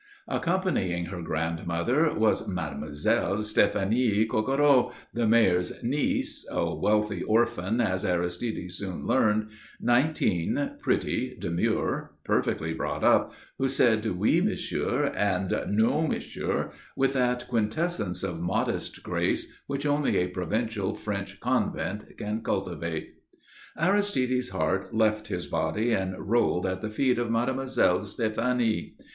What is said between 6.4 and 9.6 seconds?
(a wealthy orphan, as Aristide soon learned),